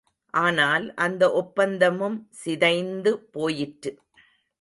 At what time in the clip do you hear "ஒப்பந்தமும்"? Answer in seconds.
1.33-2.17